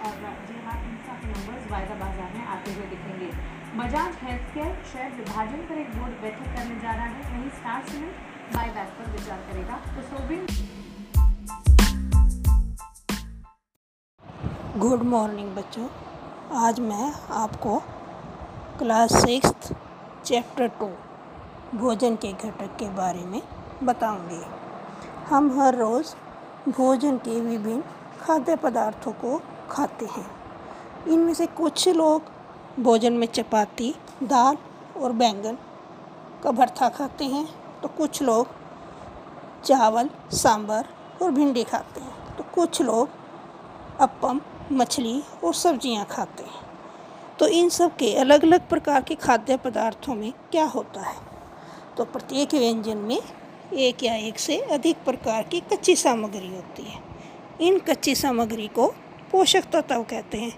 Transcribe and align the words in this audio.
और 0.00 0.12
जी 0.48 0.54
हाँ 0.64 0.74
इन 0.82 0.96
सब 1.06 1.24
नंबर्स 1.28 1.70
वायदा 1.70 1.94
बाज़ार 1.96 2.28
में 2.34 2.44
आते 2.52 2.72
हुए 2.74 2.86
दिखेंगे। 2.90 3.26
बजाज 3.78 4.14
हेल्थ 4.20 4.54
केयर 4.54 4.72
शेयर 4.92 5.10
विभाजन 5.16 5.66
पर 5.68 5.78
एक 5.78 5.90
बोर्ड 5.96 6.14
बैठक 6.22 6.54
करने 6.54 6.78
जा 6.80 6.92
रहा 6.92 7.06
है। 7.06 7.22
वहीं 7.24 7.50
स्टार 7.58 7.82
सीमेंट 7.88 8.54
बाय 8.54 8.70
बैक 8.76 8.94
पर 8.98 9.10
विचार 9.12 9.42
करेगा। 9.50 9.76
तो 9.96 10.02
सोबिन 10.04 10.46
गुड 14.78 15.02
मॉर्निंग 15.10 15.54
बच्चों। 15.56 15.88
आज 16.58 16.80
मैं 16.80 17.12
आपको 17.36 17.78
क्लास 18.78 19.14
सिक्स 19.24 19.72
चैप्टर 20.24 20.68
टू 20.80 20.90
भोजन 21.78 22.16
के 22.16 22.32
घटक 22.32 22.76
के 22.78 22.88
बारे 22.94 23.24
में 23.26 23.40
बताऊँगी। 23.84 24.42
हम 25.28 25.50
हर 25.60 25.76
रोज़ 25.76 26.14
भोजन 26.70 27.16
के 27.18 27.40
विभिन्न 27.40 27.82
खाद्य 28.20 28.56
पदार्थों 28.56 29.12
को 29.20 29.40
खाते 29.70 30.06
हैं। 30.06 30.26
इनमें 31.08 31.34
से 31.34 31.46
कुछ 31.46 31.88
लोग 31.88 32.22
भोजन 32.80 33.12
में 33.12 33.26
चपाती, 33.26 33.94
दाल 34.22 34.56
और 34.96 35.12
बैंगन 35.12 35.58
का 36.44 36.50
भरता 36.50 36.88
खाते 36.88 37.24
हैं। 37.24 37.48
तो 37.80 37.88
कुछ 37.88 38.22
लोग 38.22 38.46
चावल, 39.64 40.10
सांभर 40.32 40.86
और 41.22 41.30
भिंडी 41.30 41.64
खाते 41.64 42.00
हैं। 42.00 42.36
तो 42.36 42.44
कुछ 42.54 42.82
लोग 42.82 43.08
अपम 44.00 44.40
मछली 44.72 45.22
और 45.44 45.54
सब्ज़ियाँ 45.54 46.04
खाते 46.04 46.42
हैं। 46.42 46.68
तो 47.38 47.46
इन 47.46 47.68
सब 47.68 47.96
के 47.96 48.14
अलग 48.14 48.42
अलग 48.44 48.68
प्रकार 48.68 49.02
के 49.02 49.14
खाद्य 49.14 49.56
पदार्थों 49.56 50.14
में 50.14 50.32
क्या 50.32 50.64
होता 50.64 51.00
है? 51.00 51.16
तो 51.96 52.04
प्रत्येक 52.04 52.54
व्यंजन 52.54 52.96
में 52.96 53.20
एक 53.72 54.02
या 54.02 54.14
एक 54.14 54.38
से 54.38 54.58
अधिक 54.58 55.04
प्रकार 55.04 55.42
की 55.42 55.60
कच्ची 55.60 55.96
सामग्री 55.96 56.54
होती 56.56 56.82
है। 56.82 57.00
इन 57.60 57.78
कच्ची 57.78 58.14
सामग्री 58.14 58.68
को 58.68 58.94
पोषक 59.32 59.64
तत्व 59.72 60.02
कहते 60.02 60.38
हैं। 60.38 60.52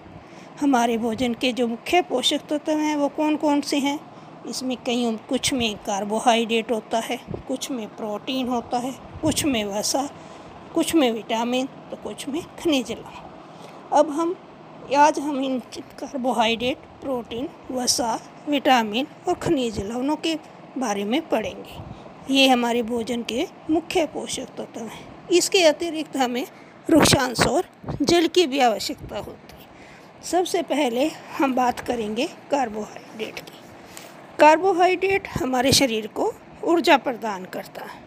हमारे 0.61 0.97
भोजन 0.97 1.33
के 1.33 1.51
जो 1.53 1.67
मुख्य 1.67 2.01
पोषक 2.01 2.41
तत्व 2.49 2.71
हैं, 2.71 2.95
वो 2.95 3.07
कौन 3.07 3.35
कौन 3.35 3.61
से 3.61 3.77
हैं? 3.77 3.99
इसमें 4.49 4.77
कई 4.77 5.17
कुछ 5.29 5.53
में 5.53 5.75
कार्बोहाइड्रेट 5.75 6.71
होता 6.71 6.99
है, 6.99 7.19
कुछ 7.47 7.69
में 7.71 7.87
प्रोटीन 7.87 8.47
होता 8.47 8.77
है, 8.77 8.91
कुछ 9.21 9.45
में 9.45 9.63
वसा, 9.65 10.09
कुछ 10.75 10.95
में 10.95 11.11
विटामिन 11.11 11.65
तो 11.91 11.97
कुछ 11.97 12.27
में 12.27 12.41
खनिज 12.41 12.91
लवण। 12.91 13.97
अब 13.99 14.09
हम, 14.09 14.35
आज 14.97 15.19
हम 15.19 15.39
इन 15.39 15.59
कार्बोहाइड्रेट 15.99 16.77
प्रोटीन 17.01 17.49
वसा 17.71 18.19
विटामिन 18.49 19.07
और 19.27 19.33
खनिज 19.33 19.79
लवणों 19.79 20.15
के 20.15 20.35
बारे 20.77 21.03
में 21.03 21.21
पढ़ेंगे। 21.29 22.33
ये 22.33 22.47
हमारे 22.47 22.83
भोजन 22.83 23.23
के 23.23 23.47
मुख्य 23.69 24.05
पोषक 24.05 24.55
तत्व 24.57 24.81
हैं। 24.81 25.29
इसके 25.31 25.63
अतिरिक्त 25.63 26.17
हमें 26.17 26.45
वृक्षांश 26.89 27.39
और 27.39 27.65
जल 28.01 28.27
की 28.27 28.47
भी 28.47 28.59
आवश्यकता 28.59 29.17
होती 29.17 29.63
है। 29.63 29.69
सबसे 30.23 30.61
पहले 30.61 31.07
हम 31.07 31.55
बात 31.55 31.79
करेंगे 31.79 32.27
कार्बोहाइड्रेट 32.51 33.39
की। 33.39 33.59
कार्बोहाइड्रेट 34.39 35.27
हमारे 35.27 35.71
शरीर 35.71 36.07
को 36.07 36.33
ऊर्जा 36.63 36.97
प्रदान 36.97 37.45
करता 37.45 37.85
है। 37.85 38.03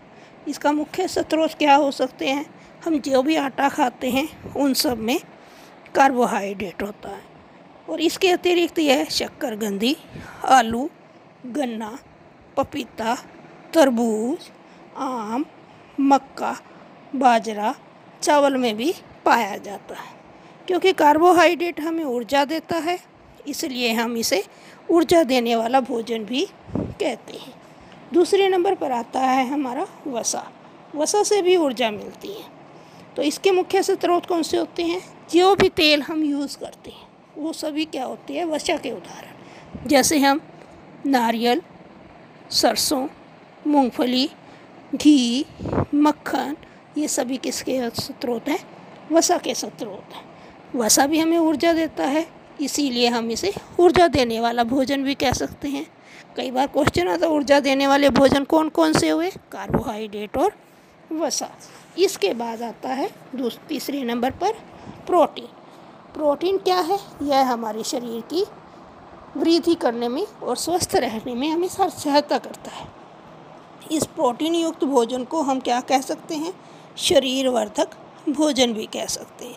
इसका 0.49 0.73
मुख्य 0.73 1.09
स्रोत 1.09 1.55
क्या 1.55 1.75
हो 1.75 1.91
सकते 1.91 2.29
हैं? 2.29 2.55
हम 2.87 2.99
जो 2.99 3.23
भी 3.23 3.37
आटा 3.37 3.69
खाते 3.69 4.11
हैं, 4.11 4.55
उन 4.55 4.75
सब 4.75 4.99
में 4.99 5.21
कार्बोहाइड्रेट 5.95 6.83
होता 6.83 7.09
है। 7.09 7.23
और 7.89 8.01
इसके 8.01 8.31
अतिरिक्त 8.31 8.79
यह 8.79 9.05
शक्करगंदी 9.05 9.97
आलू, 10.45 10.91
गन्ना, 11.47 11.99
पपीता, 12.57 13.17
तरबूज, 13.75 14.51
आम, 14.97 15.47
मक्का, 16.01 16.57
बाजरा 17.15 17.75
चावल 18.23 18.57
में 18.57 18.77
भी 18.77 18.95
पाया 19.25 19.57
जाता 19.57 19.95
है, 19.95 20.15
क्योंकि 20.67 20.93
कार्बोहाइड्रेट 20.93 21.81
हमें 21.81 22.05
ऊर्जा 22.05 22.45
देता 22.45 22.77
है, 22.77 22.99
इसलिए 23.49 23.93
हम 23.93 24.17
इसे 24.17 24.45
ऊर्जा 24.91 25.23
देने 25.23 25.57
वाला 25.57 25.81
भोजन 25.81 26.25
भी 26.25 26.47
कहते 26.77 27.33
हैं। 27.33 27.53
दूसरे 28.13 28.49
नंबर 28.49 28.75
पर 28.75 28.93
आता 28.93 29.21
है 29.21 29.47
हमारा 29.49 29.87
वसा। 30.07 30.53
वसा 30.95 31.23
से 31.23 31.41
भी 31.43 31.57
ऊर्जा 31.57 31.91
मिलती 31.91 32.29
है। 32.29 32.45
तो 33.17 33.23
इसके 33.23 33.51
मुख्य 33.51 33.83
स्रोत 33.83 34.27
कौन 34.27 34.43
से 34.43 34.57
होते 34.57 34.83
हैं? 34.83 35.01
जो 35.35 35.55
भी 35.55 35.69
तेल 35.69 36.03
हम 36.03 36.23
यूज़ 36.25 36.59
करते 36.59 36.91
हैं, 36.91 37.09
वो 37.37 37.53
सभी 37.53 37.85
क्या 37.85 38.05
होती 38.05 38.37
है? 38.37 38.45
वसा 38.45 38.77
के 38.77 38.91
उदाहरण। 38.91 39.89
जैसे 39.89 40.19
हम 40.19 40.41
नारियल, 41.07 41.63
सरसों, 42.51 43.07
मूंगफली, 43.67 44.29
घी, 44.95 45.45
मक्खन 45.95 46.57
ये 46.97 47.09
सभी 47.09 47.37
किसके 47.37 47.79
स्रोत 47.93 48.49
हैं? 48.49 48.59
वसा 49.13 49.37
के 49.39 49.55
स्रोत। 49.55 50.15
हैं 50.15 50.25
वसा 50.77 51.07
भी 51.07 51.19
हमें 51.19 51.39
ऊर्जा 51.39 51.73
देता 51.73 52.05
है, 52.05 52.27
इसीलिए 52.61 53.09
हम 53.09 53.31
इसे 53.31 53.53
ऊर्जा 53.81 54.07
देने 54.09 54.41
वाला 54.41 54.65
भोजन 54.65 55.03
भी 55.03 55.15
कह 55.15 55.33
सकते 55.33 55.69
हैं। 55.69 55.87
कई 56.37 56.51
बार 56.51 56.67
क्वेश्चन 56.67 57.09
आता 57.09 57.27
ऊर्जा 57.29 57.61
देने 57.61 57.87
वाले 57.87 58.11
भोजन 58.11 58.45
कौन 58.45 58.69
कौन 58.69 58.93
से 58.93 59.09
हुए? 59.11 59.31
कार्बोहाइड्रेट 59.53 60.37
और 60.37 60.53
वसा। 61.13 61.49
इसके 61.99 62.33
बाद 62.35 62.63
आता 62.63 62.89
है 62.89 63.11
तीसरे 63.69 64.03
नंबर 64.05 64.31
पर 64.33 64.53
प्रोटीन 65.07 65.49
प्रोटीन 66.15 66.59
क्या 66.59 66.79
है? 66.81 66.99
यह 67.23 67.51
हमारे 67.51 67.83
शरीर 67.83 68.21
की 68.23 68.45
वृद्धि 69.37 69.75
करने 69.75 70.09
में 70.09 70.27
और 70.43 70.57
स्वस्थ 70.57 70.95
रहने 70.97 71.35
में 71.35 71.49
हमें 71.51 71.69
सहायता 71.69 72.39
करता 72.39 72.71
है। 72.71 72.87
इस 73.93 74.05
प्रोटीन 74.07 74.55
युक्त 74.55 74.85
भोजन 74.85 75.25
को 75.25 75.43
हम 75.43 75.61
क्या 75.61 75.81
कह 75.81 76.01
सकते 76.01 76.35
हैं? 76.35 76.53
शरीर 76.97 77.49
वर्धक 77.49 77.89
भोजन 78.29 78.73
भी 78.73 78.87
कह 78.87 79.07
सकते 79.07 79.45
हैं। 79.45 79.57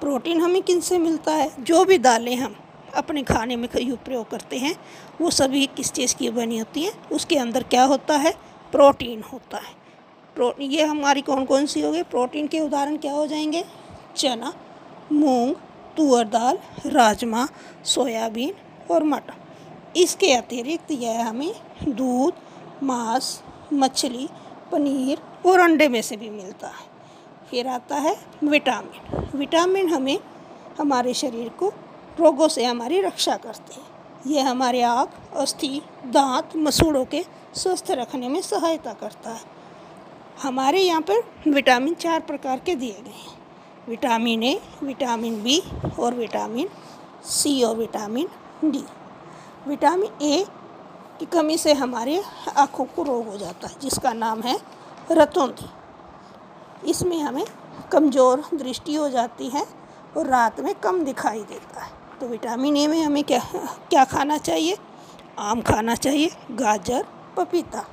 प्रोटीन 0.00 0.40
हमें 0.40 0.62
किन 0.62 0.80
से 0.80 0.98
मिलता 0.98 1.32
है? 1.32 1.64
जो 1.64 1.84
भी 1.84 1.98
दालें 1.98 2.36
हम 2.36 2.56
अपने 2.96 3.22
खाने 3.22 3.56
में 3.56 3.68
प्रयोग 3.96 4.30
करते 4.30 4.58
हैं, 4.58 4.76
वो 5.20 5.30
सभी 5.30 5.66
किस 5.66 5.92
चीज़ 5.92 6.16
की 6.16 6.30
बनी 6.30 6.58
होती 6.58 6.82
हैं? 6.82 7.08
उसके 7.08 7.36
अंदर 7.36 7.62
क्या 7.62 7.84
होता 7.84 8.16
है? 8.16 8.34
प्रोटीन 8.72 9.22
होता 9.32 9.56
है। 9.56 9.74
प्रोटीन 10.34 10.70
ये 10.70 10.84
हमारी 10.84 11.20
कौन 11.20 11.44
कौन 11.44 11.66
सी 11.66 11.80
हो 11.80 11.92
गई? 11.92 12.02
प्रोटीन 12.02 12.46
के 12.46 12.60
उदाहरण 12.60 12.96
क्या 12.96 13.12
हो 13.12 13.26
जाएँगे? 13.26 13.64
चना, 14.16 14.52
मूंग, 15.12 15.54
तुअर 15.96 16.24
दाल, 16.24 16.58
राजमा, 16.86 17.48
सोयाबीन 17.84 18.54
और 18.90 19.04
मटर। 19.04 19.34
इसके 19.96 20.32
अतिरिक्त 20.32 20.90
यह 20.90 21.28
हमें 21.28 21.54
दूध, 21.88 22.32
मांस, 22.82 23.42
मछली 23.72 24.28
पनीर 24.72 25.18
और 25.46 25.60
अंडे 25.60 25.88
में 25.88 26.02
से 26.02 26.16
भी 26.16 26.30
मिलता 26.30 26.68
है। 26.68 26.96
फिर 27.50 27.68
आता 27.68 27.96
है 27.96 28.16
विटामिन। 28.44 29.28
विटामिन 29.38 29.88
हमें 29.88 30.18
हमारे 30.80 31.14
शरीर 31.14 31.48
को 31.48 31.68
रोगों 32.20 32.48
से 32.48 32.64
हमारी 32.64 33.00
रक्षा 33.00 33.36
करते 33.36 33.74
हैं। 33.74 33.86
यह 34.26 34.50
हमारे 34.50 34.82
आँख, 34.82 35.10
अस्थि, 35.36 35.82
दांत, 36.06 36.50
मसूड़ों 36.56 37.04
के 37.04 37.24
स्वस्थ 37.54 37.90
रखने 37.90 38.28
में 38.28 38.40
सहायता 38.40 38.92
करता 38.92 39.30
है। 39.30 39.40
हमारे 40.42 40.80
यहाँ 40.80 41.00
पर 41.00 41.50
विटामिन 41.50 41.94
चार 41.94 42.20
प्रकार 42.20 42.58
के 42.58 42.74
दिए 42.74 42.92
गए 42.92 43.10
हैं। 43.10 43.38
विटामिन 43.88 44.42
ए, 44.42 44.60
विटामिन 44.82 45.42
बी 45.42 45.62
और 45.98 46.14
विटामिन 46.14 46.68
सी 47.24 47.62
और 47.62 47.76
विटामिन 47.76 48.28
डी। 48.64 48.84
विटामिन 49.68 50.10
ए 50.22 50.46
की 51.18 51.26
कमी 51.26 51.56
से 51.58 51.72
हमारे 51.72 52.22
आँखों 52.56 52.84
को 52.86 53.02
रोग 53.02 53.28
हो 53.28 53.36
जाता 53.36 53.68
है, 53.68 53.74
जिसका 53.80 54.12
नाम 54.12 54.40
है 54.40 54.58
रतौंधी 55.12 55.70
इसमें 56.90 57.18
हमें 57.20 57.44
कमज़ोर 57.92 58.42
दृष्टि 58.54 58.94
हो 58.94 59.08
जाती 59.08 59.48
है 59.48 59.66
और 60.16 60.26
रात 60.26 60.60
में 60.60 60.74
कम 60.74 61.02
दिखाई 61.04 61.40
देता 61.40 61.80
है। 61.80 61.90
तो 62.20 62.26
विटामिन 62.28 62.76
ए 62.76 62.86
में 62.86 63.02
हमें 63.02 63.22
क्या 63.24 63.40
क्या 63.90 64.04
खाना 64.04 64.38
चाहिए? 64.38 64.76
आम 65.38 65.60
खाना 65.60 65.94
चाहिए, 65.94 66.30
गाजर, 66.52 67.04
पपीता। 67.36 67.84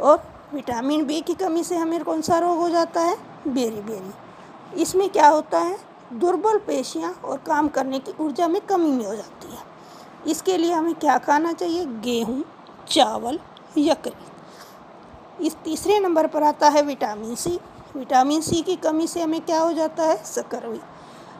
और 0.00 0.22
विटामिन 0.54 1.04
बी 1.04 1.20
की 1.20 1.34
कमी 1.34 1.64
से 1.64 1.76
हमें 1.76 2.02
कौन 2.04 2.22
सा 2.22 2.38
रोग 2.38 2.58
हो 2.58 2.68
जाता 2.70 3.00
है? 3.00 3.16
Berry 3.48 3.80
berry. 3.80 4.80
इसमें 4.82 5.08
क्या 5.10 5.28
होता 5.28 5.58
है? 5.58 5.78
दुर्बल 6.12 6.58
पेशियाँ 6.58 7.12
और 7.24 7.38
काम 7.38 7.68
करने 7.68 7.98
की 7.98 8.12
ऊर्जा 8.20 8.48
में 8.48 8.60
कमी 8.60 8.90
में 8.90 9.06
हो 9.06 9.14
जाती 9.14 9.52
है। 9.52 9.62
इसके 10.26 10.56
लिए 10.58 10.72
हमें 10.72 10.94
क्या 10.94 11.18
खाना 11.18 11.52
चाहिए? 11.52 11.84
गेहूँ, 11.84 12.42
चावल 12.88 13.38
यकृत 13.78 15.42
इस 15.42 15.56
तीसरे 15.64 15.98
नंबर 15.98 16.26
पर 16.26 16.42
आता 16.42 16.68
है 16.68 16.82
विटामिन 16.82 17.34
सी। 17.34 17.58
विटामिन 17.96 18.40
सी 18.40 18.60
की 18.62 18.76
कमी 18.76 19.06
से 19.06 19.22
हमें 19.22 19.40
क्या 19.40 19.60
हो 19.60 19.72
जाता 19.72 20.04
है? 20.04 20.16
सकरवी 20.24 20.80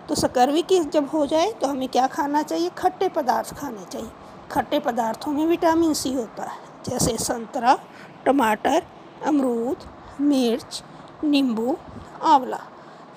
तो 0.08 0.14
सकरवी 0.14 0.62
की 0.62 0.78
जब 0.80 1.08
हो 1.08 1.24
जाए 1.26 1.52
तो 1.52 1.66
हमें 1.66 1.88
क्या 1.88 2.06
खाना 2.06 2.42
चाहिए? 2.42 2.70
खट्टे 2.78 3.08
पदार्थ 3.08 3.54
खाने 3.54 3.84
चाहिए। 3.84 4.10
खट्टे 4.52 4.78
पदार्थों 4.78 5.32
में 5.32 5.46
विटामिन 5.46 5.94
सी 5.94 6.12
होता 6.12 6.42
है, 6.42 6.58
जैसे 6.88 7.16
संतरा, 7.18 7.78
टमाटर, 8.26 8.82
अमरूद, 9.26 9.86
मिर्च, 10.20 10.82
नींबू, 11.24 11.76
आंवला। 12.22 12.60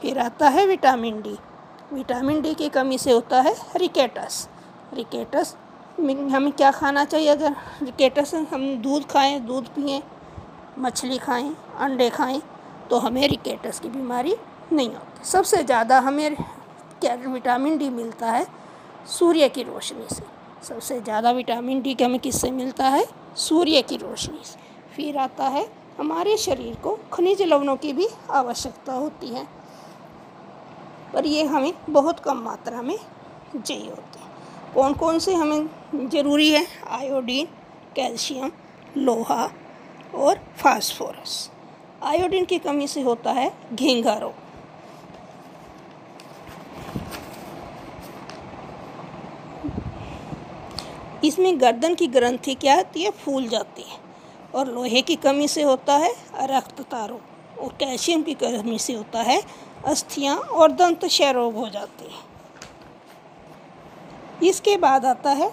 फिर 0.02 0.20
आता 0.20 0.50
है 0.50 0.66
विटामिन 0.68 1.22
डी। 1.22 1.38
विटामिन 1.94 2.42
डी 2.42 2.54
की 2.54 2.70
कमी 2.70 2.98
से 2.98 3.12
होता 3.12 3.42
है 3.42 3.56
रिकेटस। 3.76 4.48
रिकेटस 4.94 5.56
हमें 6.00 6.52
क्या 6.52 6.72
खाना 6.72 7.04
चाहिए 7.06 7.28
अगर? 7.30 7.56
रिकेटस 7.84 8.34
हम 8.52 8.76
दूध 8.78 9.06
खाएँ, 9.06 9.40
दूध 9.40 9.68
पिएँ, 9.68 10.02
मछली 10.80 11.18
खाएँ, 11.18 11.56
अंडे 11.80 12.10
खाएँ 12.10 12.42
तो 12.90 12.98
हमें 13.00 13.28
रिकेटस 13.28 13.80
की 13.80 13.90
बीमारी 13.90 14.36
नहीं 14.74 14.90
होती। 14.90 15.26
सबसे 15.26 15.64
ज़्यादा 15.64 16.00
हमें 16.00 16.36
क्या 17.02 17.14
विटामिन 17.16 17.78
डी 17.78 17.90
मिलता 17.90 18.32
है? 18.32 18.46
सूर्य 19.10 19.50
की 19.50 19.64
रोशनी 19.64 20.16
से। 20.16 20.24
सबसे 20.64 21.00
ज़्यादा 21.02 21.32
विटामिन 21.32 21.82
डी 21.82 21.96
हमें 22.02 22.20
किससे 22.20 22.52
मिलता 22.52 22.88
है? 22.88 23.06
सूर्य 23.38 23.82
की 23.82 23.98
रोशनी 23.98 24.40
से। 24.44 24.60
फिर 24.96 25.18
आता 25.18 25.48
है, 25.48 25.68
हमारे 26.00 26.38
शरीर 26.38 26.76
को 26.76 26.98
खनिज 27.14 27.42
लवणों 27.42 27.76
की 27.76 27.94
भी 27.94 28.08
आवश्यकता 28.32 28.94
होती 28.94 29.28
है। 29.28 29.48
पर 31.14 31.26
ये 31.26 31.44
हमें 31.46 31.74
बहुत 31.90 32.20
कम 32.20 32.38
मात्रा 32.38 32.82
में 32.82 32.98
चाहिए 33.58 33.90
होते 33.90 34.20
हैं। 34.20 34.26
कौन 34.76 34.94
कौन 34.94 35.20
से 35.20 35.34
हमें 35.34 36.10
ज़रूरी 36.10 36.50
है? 36.52 36.66
आयोडीन, 36.88 37.46
कैल्शियम, 37.96 38.52
लोहा 38.98 39.50
और 40.16 40.40
फास्फोरस। 40.58 41.50
आयोडीन 42.04 42.46
की 42.46 42.58
कमी 42.58 42.88
से 42.88 43.02
होता 43.02 43.32
है 43.32 43.52
घेंगा 43.74 44.14
रोग। 44.14 44.34
इसमें 51.26 51.62
गर्दन 51.62 51.96
की 51.96 52.08
ग्रंथि 52.08 52.54
क्या 52.56 52.76
होती 52.76 53.04
है? 53.04 53.12
फूल 53.12 53.48
जाती 53.48 53.82
है। 53.82 54.00
और 54.56 54.68
लोहे 54.68 55.02
की 55.02 55.16
कमी 55.16 55.48
से 55.48 55.64
होता 55.64 55.96
है 55.98 56.14
रक्तता 56.42 57.06
रोग 57.06 57.60
और 57.60 57.74
कैल्शियम 57.80 58.24
की 58.24 58.34
कमी 58.34 58.78
से 58.80 58.94
होता 58.94 59.22
है 59.22 59.42
अस्थियाँ 59.86 60.38
और 60.38 60.72
दंत 60.72 61.06
क्षय 61.06 61.32
रोग 61.32 61.56
हो 61.56 61.70
जाते 61.70 62.06
हैं। 62.06 62.37
इसके 64.44 64.76
बाद 64.78 65.06
आता 65.06 65.30
है 65.32 65.52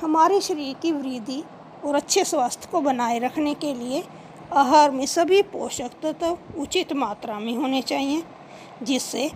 हमारे 0.00 0.40
शरीर 0.40 0.74
की 0.82 0.92
वृद्धि 0.92 1.42
और 1.84 1.94
अच्छे 1.94 2.24
स्वास्थ्य 2.24 2.68
को 2.72 2.80
बनाए 2.80 3.18
रखने 3.18 3.54
के 3.54 3.72
लिए 3.74 4.02
आहार 4.52 4.90
में 4.90 5.04
सभी 5.06 5.42
पोषक 5.44 5.90
तत्व 6.02 6.12
तो 6.12 6.60
उचित 6.62 6.92
मात्रा 6.92 7.38
में 7.38 7.54
होने 7.56 7.80
चाहिए, 7.82 8.22
जिससे 8.82 9.30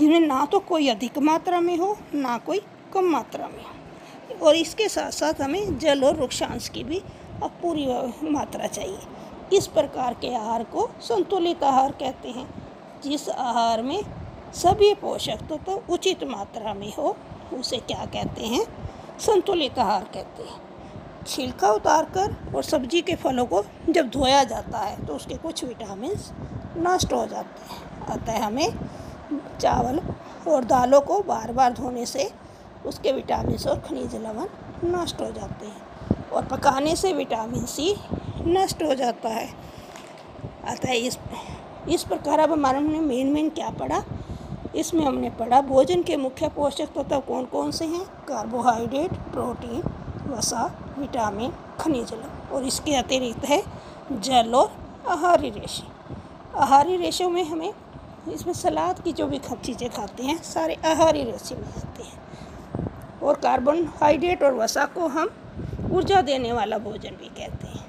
जिनमें 0.00 0.20
ना 0.20 0.44
तो 0.44 0.58
कोई 0.60 0.88
अधिक 0.88 1.18
मात्रा 1.18 1.60
में 1.60 1.76
हो, 1.76 1.96
ना 2.14 2.36
कोई 2.38 2.60
कम 2.94 3.04
मात्रा 3.04 3.48
में 3.48 3.62
हो। 3.62 4.46
और 4.46 4.56
इसके 4.56 4.88
साथ 4.88 5.10
साथ 5.10 5.40
हमें 5.40 5.78
जल 5.78 6.04
और 6.04 6.20
वृक्षांश 6.20 6.68
की 6.68 6.84
भी 6.84 6.98
अब 7.42 7.50
पूरी 7.62 7.86
मात्रा 8.24 8.66
चाहिए। 8.66 9.56
इस 9.56 9.66
प्रकार 9.68 10.14
के 10.14 10.34
आहार 10.34 10.64
को 10.64 10.88
संतुलित 11.00 11.62
आहार 11.64 11.92
कहते 11.92 12.28
हैं, 12.28 12.48
जिस 13.04 13.28
आहार 13.28 13.82
में 13.82 14.00
सभी 14.54 14.92
पोषक 14.94 15.42
तत्व 15.42 15.56
तो 15.66 15.82
उचित 15.90 16.24
मात्रा 16.26 16.74
में 16.74 16.92
हो 16.94 17.16
उसे 17.54 17.76
क्या 17.78 18.04
कहते 18.04 18.46
हैं? 18.46 18.64
संतुलित 19.18 19.78
आहार 19.78 20.04
कहते 20.14 20.42
हैं। 20.42 20.60
छिलका 21.26 21.70
उतार 21.70 22.04
कर 22.16 22.36
और 22.56 22.62
सब्ज़ी 22.62 23.00
के 23.00 23.14
फलों 23.14 23.44
को 23.46 23.62
जब 23.88 24.08
धोया 24.10 24.42
जाता 24.44 24.78
है 24.78 25.06
तो 25.06 25.14
उसके 25.14 25.34
कुछ 25.36 25.64
विटामिन 25.64 26.14
नष्ट 26.78 27.12
हो 27.12 27.24
जाते 27.26 27.64
हैं। 27.64 28.06
अतः 28.08 28.44
हमें 28.44 28.72
चावल 29.60 30.00
और 30.48 30.64
दालों 30.64 31.00
को 31.00 31.20
बार 31.22 31.52
बार 31.52 31.72
धोने 31.72 32.06
से 32.06 32.30
उसके 32.86 33.12
विटामिन 33.12 33.68
और 33.68 33.80
खनिज 33.80 34.14
लवण 34.16 34.46
नष्ट 34.84 35.20
हो 35.20 35.30
जाते 35.32 35.66
हैं 35.66 36.30
और 36.32 36.44
पकाने 36.46 36.94
से 36.96 37.12
विटामिन 37.12 37.64
सी 37.66 37.94
नष्ट 38.46 38.82
हो 38.82 38.94
जाता 38.94 39.28
है। 39.28 39.48
अतः 40.66 40.92
इस 40.92 41.18
इस 41.88 42.02
प्रकार 42.04 42.38
अब 42.38 42.52
हमारे 42.52 42.78
हमने 42.78 43.00
मेन 43.00 43.32
मेन 43.32 43.48
क्या 43.50 43.68
पढ़ा 43.70 44.02
इसमें 44.76 45.04
हमने 45.04 45.30
पढ़ा 45.30 45.60
भोजन 45.60 46.02
के 46.02 46.16
मुख्य 46.16 46.48
पोषक 46.48 46.86
तत्व 46.86 47.02
तो 47.02 47.20
कौन 47.20 47.44
कौन 47.44 47.70
से 47.70 47.84
हैं? 47.84 48.04
कार्बोहाइड्रेट, 48.28 49.12
प्रोटीन, 49.12 49.82
वसा, 50.26 50.94
विटामिन, 50.98 51.52
खनिज 51.80 52.12
लवण 52.12 52.56
और 52.56 52.64
इसके 52.64 52.94
अतिरिक्त 52.94 53.44
है 53.44 53.62
जल 54.12 54.54
और 54.54 54.70
आहारी 55.08 55.50
रेशे। 55.50 55.86
आहारी 56.56 56.96
रेशों 56.96 57.30
में 57.30 57.44
हमें 57.44 57.72
इसमें 58.32 58.52
सलाद 58.52 59.00
की 59.00 59.12
जो 59.12 59.26
भी 59.26 59.38
चीज़ें 59.38 59.88
खाते 59.90 60.22
हैं, 60.22 60.42
सारे 60.42 60.74
आहारी 60.74 61.22
रेशे 61.24 61.54
में 61.54 61.68
आते 61.68 62.02
हैं। 62.02 63.20
और 63.22 63.36
कार्बोहाइड्रेट 63.36 64.42
और 64.42 64.54
वसा 64.54 64.84
को 64.84 65.06
हम 65.06 65.30
ऊर्जा 65.92 66.20
देने 66.22 66.52
वाला 66.52 66.78
भोजन 66.78 67.10
भी 67.10 67.28
कहते 67.28 67.66
हैं। 67.66 67.86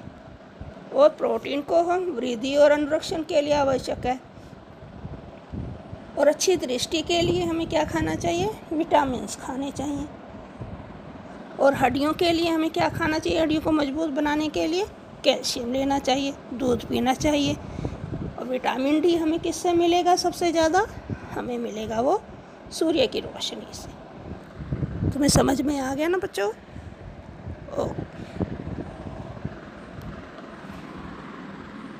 और 0.92 1.08
प्रोटीन 1.08 1.60
को 1.60 1.82
हम 1.82 2.04
वृद्धि 2.10 2.56
और 2.56 2.70
अनुरक्षण 2.70 3.22
के 3.22 3.40
लिए 3.40 3.54
आवश्यक 3.54 4.06
है। 4.06 4.29
और 6.20 6.28
अच्छी 6.28 6.56
दृष्टि 6.56 7.00
के 7.02 7.20
लिए 7.22 7.44
हमें 7.44 7.66
क्या 7.68 7.84
खाना 7.84 8.14
चाहिए? 8.14 8.48
विटामिन 8.72 9.26
खाने 9.40 9.70
चाहिए। 9.70 10.06
और 11.60 11.74
हड्डियों 11.74 12.12
के 12.12 12.32
लिए 12.32 12.48
हमें 12.48 12.70
क्या 12.70 12.88
खाना 12.88 13.18
चाहिए? 13.18 13.40
हड्डियों 13.40 13.60
को 13.62 13.70
मज़बूत 13.72 14.10
बनाने 14.10 14.48
के 14.48 14.66
लिए 14.66 14.86
कैल्शियम 15.24 15.72
लेना 15.72 15.98
चाहिए, 15.98 16.34
दूध 16.54 16.84
पीना 16.84 17.14
चाहिए। 17.14 17.54
और 18.38 18.46
विटामिन 18.48 19.00
डी 19.00 19.14
हमें 19.16 19.38
किससे 19.40 19.72
मिलेगा? 19.72 20.16
सबसे 20.16 20.52
ज़्यादा 20.52 20.86
हमें 21.32 21.58
मिलेगा 21.58 22.00
वो 22.00 22.20
सूर्य 22.72 23.06
की 23.06 23.20
रोशनी 23.20 23.74
से। 23.74 25.10
तुम्हें 25.10 25.28
समझ 25.28 25.60
में 25.62 25.78
आ 25.80 25.94
गया 25.94 26.08
ना 26.08 26.18
बच्चों? 26.18 26.48
ओ। 26.48 27.84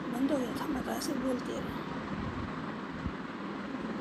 बंद 0.06 0.32
हो 0.32 0.38
गया 0.38 0.54
था, 0.60 0.66
मैं 0.66 0.82
कैसे 0.82 1.12
बोलती 1.12 1.52
रहा। 1.52 1.79